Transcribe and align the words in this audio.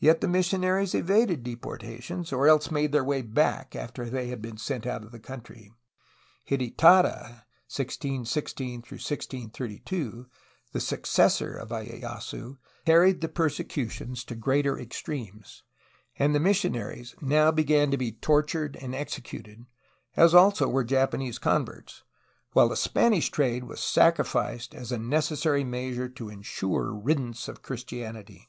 Yet 0.00 0.20
the 0.20 0.26
THE 0.26 0.32
JAPANESE 0.32 0.48
OPPORTUNITY 0.94 0.98
IN 0.98 1.06
THE 1.06 1.12
PACIFIC 1.12 1.12
41 1.30 1.30
missionaries 1.30 1.30
evaded 1.30 1.42
deportations, 2.24 2.32
or 2.32 2.48
else 2.48 2.70
made 2.72 2.90
their 2.90 3.04
way 3.04 3.22
back 3.22 3.76
after 3.76 4.04
they 4.10 4.26
had 4.26 4.42
been 4.42 4.56
sent 4.56 4.84
out 4.84 5.04
of 5.04 5.12
the 5.12 5.20
country. 5.20 5.72
Hidetada 6.50 7.22
(1616 7.70 8.74
1632), 8.82 10.26
the 10.72 10.80
successor 10.80 11.52
of 11.56 11.68
lyeyasu, 11.68 12.58
carried 12.84 13.20
the 13.20 13.28
persecu 13.28 13.88
tion 13.92 14.14
to 14.16 14.34
greater 14.34 14.76
extremes, 14.76 15.62
and 16.18 16.34
the 16.34 16.40
missionaries 16.40 17.14
now 17.20 17.52
began 17.52 17.92
to 17.92 17.96
be 17.96 18.10
tortured 18.10 18.74
and 18.80 18.92
executed, 18.96 19.66
as 20.16 20.34
also 20.34 20.66
were 20.68 20.82
Japanese 20.82 21.38
converts, 21.38 22.02
while 22.54 22.68
the 22.68 22.76
Spanish 22.76 23.30
trade 23.30 23.62
was 23.62 23.78
sacrificed 23.78 24.74
as 24.74 24.90
a 24.90 24.98
necessary 24.98 25.62
measure 25.62 26.08
to 26.08 26.28
ensure 26.28 26.92
riddance 26.92 27.46
of 27.46 27.62
Christianity. 27.62 28.48